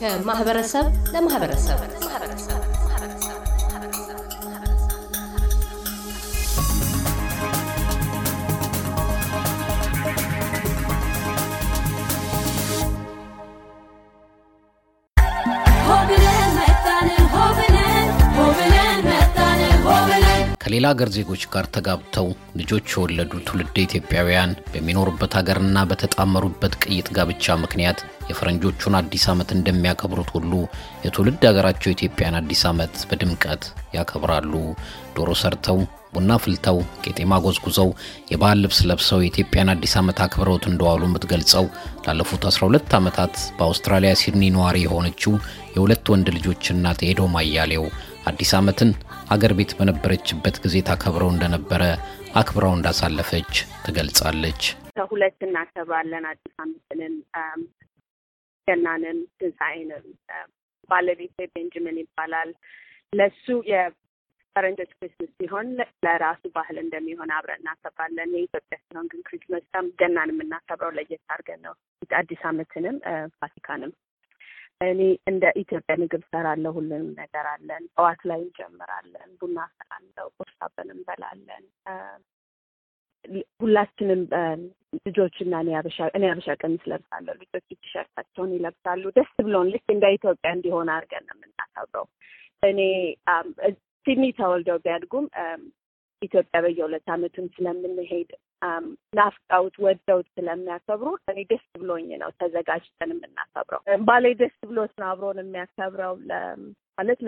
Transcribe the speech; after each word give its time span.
ከማህበረሰብ 0.00 0.86
ለማህበረሰብ 1.12 1.78
ከሌላ 20.76 20.88
አገር 20.92 21.10
ዜጎች 21.14 21.42
ጋር 21.52 21.66
ተጋብተው 21.74 22.26
ልጆች 22.58 22.86
የወለዱ 22.92 23.30
ትውልደ 23.46 23.76
ኢትዮጵያውያን 23.84 24.50
በሚኖሩበት 24.72 25.34
ሀገርና 25.38 25.84
በተጣመሩበት 25.90 26.74
ቅይጥ 26.82 27.06
ጋብቻ 27.16 27.54
ምክንያት 27.62 27.98
የፈረንጆቹን 28.30 28.96
አዲስ 28.98 29.24
ዓመት 29.32 29.50
እንደሚያከብሩት 29.56 30.30
ሁሉ 30.34 30.52
የትውልድ 31.04 31.44
ሀገራቸው 31.48 31.92
ኢትዮጵያን 31.92 32.36
አዲስ 32.40 32.64
ዓመት 32.70 32.96
በድምቀት 33.10 33.62
ያከብራሉ። 33.96 34.52
ዶሮ 35.16 35.36
ሰርተው፣ 35.42 35.78
ቡና 36.14 36.36
ፍልተው፣ 36.44 36.76
ቄጤማ 37.04 37.38
ጎዝጉዘው፣ 37.46 37.88
የባህል 38.32 38.60
ልብስ 38.64 38.80
ለብሰው 38.90 39.22
የኢትዮጵያን 39.22 39.72
አዲስ 39.74 39.94
ዓመት 40.02 40.20
አክብረውት 40.26 40.66
እንደዋሉ 40.70 41.02
የምትገልጸው 41.08 41.66
ላለፉት 42.06 42.44
12 42.50 42.98
ዓመታት 43.00 43.34
በአውስትራሊያ 43.58 44.12
ሲድኒ 44.22 44.52
ነዋሪ 44.56 44.78
የሆነችው 44.84 45.34
የሁለት 45.74 46.12
ወንድ 46.14 46.28
ልጆች 46.38 46.70
እናት 46.74 47.02
ኤዶም 47.08 47.36
አያሌው 47.42 47.86
አዲስ 48.26 48.52
ዓመትን 48.58 48.88
አገር 49.26 49.52
ቤት 49.58 49.70
በነበረችበት 49.78 50.56
ጊዜ 50.64 50.76
ታከብረው 50.88 51.30
እንደነበረ 51.32 51.82
አክብረው 52.40 52.72
እንዳሳለፈች 52.76 53.52
ትገልጻለች። 53.84 54.62
ከሁለት 54.96 55.38
እናከብራለን 55.46 56.24
አዲስ 56.30 56.52
ዓመትንም 56.64 57.14
ገናንም 58.68 59.18
ትንሣኤንም። 59.38 60.04
ባለቤቴ 60.90 61.36
ቤንጃሚን 61.52 61.98
ይባላል። 62.02 62.50
ለሱ 63.12 63.44
የፈረንጆች 63.70 64.90
ክሪስመስ 64.96 65.30
ሲሆን 65.38 65.68
ለራሱ 66.06 66.42
ባህል 66.54 66.76
እንደሚሆን 66.84 67.32
አብረን 67.36 67.62
እናከብራለን። 67.62 68.34
የኢትዮጵያ 68.36 68.78
ሲሆን 68.84 69.08
ግን 69.12 69.22
ክሪስመስ 69.28 69.64
ገናን 70.00 70.32
የምናከብረው 70.34 70.94
ለየት 70.98 71.24
አድርገን 71.28 71.62
ነው። 71.66 71.74
አዲስ 72.18 72.42
ዓመትንም 72.50 72.98
ፋሲካንም 73.38 73.92
እኔ 74.80 75.00
እንደ 75.30 75.44
ኢትዮጵያ 75.60 75.94
ምግብ 76.00 76.22
ሰራለሁ። 76.30 76.72
ሁሉንም 76.76 77.10
ነገር 77.20 77.46
አለን። 77.52 77.82
ጠዋት 77.94 78.20
ላይ 78.30 78.40
እንጀምራለን። 78.42 79.30
ቡና 79.40 79.58
ሰራለሁ። 79.76 80.26
ቁርስ 80.38 80.56
አብረን 80.60 80.90
እንበላለን። 80.94 81.64
ሁላችንም 83.60 84.20
ልጆችና 85.06 85.52
እኔ 85.62 85.70
አበሻ 85.78 85.98
ቀሚስ 86.60 86.84
ለብሳለሁ። 86.90 87.34
ልጆች 87.40 87.64
ቲሸርታቸውን 87.74 88.52
ይለብሳሉ። 88.56 89.04
ደስ 89.16 89.32
ብሎን 89.40 89.70
ልክ 89.72 89.86
እንደ 89.94 90.06
ኢትዮጵያ 90.16 90.50
እንዲሆን 90.56 90.90
አድርገን 90.94 91.24
ነው 91.28 91.36
የምናከብረው። 91.38 92.06
እኔ 92.62 92.80
ሲድኒ 94.06 94.24
ተወልደው 94.38 94.78
ቢያድጉም 94.84 95.26
ኢትዮጵያ 96.26 96.60
በየሁለት 96.64 97.06
ዓመቱን 97.14 97.46
ስለምንሄድ 97.54 98.30
ናፍቀውት 99.18 99.76
ወደውት 99.84 100.28
ስለሚያከብሩ 100.36 101.08
እኔ 101.30 101.38
ደስ 101.50 101.64
ብሎኝ 101.80 102.08
ነው 102.22 102.30
ተዘጋጅተን 102.40 103.10
የምናከብረው። 103.14 103.82
ባሌ 104.08 104.26
ደስ 104.40 104.56
ብሎት 104.70 104.94
ነው 105.00 105.08
አብሮን 105.10 105.40
የሚያከብረው 105.42 106.14
ማለት 106.98 107.20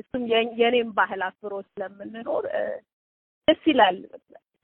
እሱም 0.00 0.24
የኔም 0.60 0.90
ባህል 0.98 1.22
አክብሮ 1.28 1.54
ስለምንኖር 1.68 2.44
ደስ 3.48 3.62
ይላል። 3.70 3.98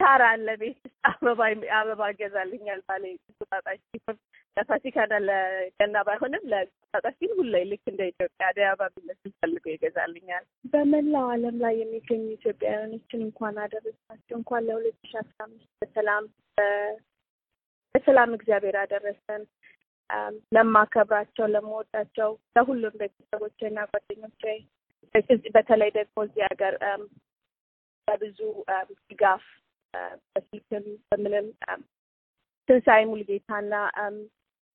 ሳር 0.00 0.22
አለ 0.28 0.48
ቤት 0.60 0.78
አበባ 1.08 1.40
አበባ 1.76 2.02
ገዛልኛል 2.20 2.80
ባሌ 2.88 3.04
ቁጣጣሽ 3.34 3.80
ሲሆን 3.90 4.16
ለፋሲካና 4.56 5.12
ለገና 5.26 5.96
ባይሆንም 6.06 6.42
ለቁጣጣሽ 6.52 7.14
ግን 7.20 7.30
ሁሌ 7.38 7.54
ልክ 7.70 7.84
እንደ 7.90 8.02
ኢትዮጵያ 8.10 8.48
አደይ 8.48 8.66
አበባ 8.70 8.88
ቢመስል 8.96 9.32
ፈልጎ 9.38 9.64
ይገዛልኛል። 9.72 10.44
በመላው 10.72 11.26
ዓለም 11.34 11.56
ላይ 11.64 11.74
የሚገኙ 11.80 12.24
ኢትዮጵያውያኖችን 12.34 13.22
እንኳን 13.26 13.56
አደረሳቸው። 13.64 14.36
እንኳን 14.40 14.66
ለሁለት 14.68 14.98
ሺ 15.04 15.18
አስራ 15.22 15.38
አምስት 15.46 15.70
በሰላም 15.82 16.26
በሰላም 17.94 18.30
እግዚአብሔር 18.38 18.76
አደረሰን። 18.82 19.42
ለማከብራቸው 20.54 21.46
ለመወዳቸው 21.52 22.30
ለሁሉም 22.56 22.94
ቤተሰቦቼና 23.00 23.78
ጓደኞቼ 23.92 24.42
በተለይ 25.54 25.90
ደግሞ 25.96 26.16
እዚህ 26.26 26.42
ሀገር 26.50 26.74
በብዙ 28.08 28.38
ድጋፍ 29.10 29.44
በስልክም 30.34 30.84
በምንም 31.08 31.46
ትንሣኤ 32.68 33.02
ሙልጌታና 33.10 33.72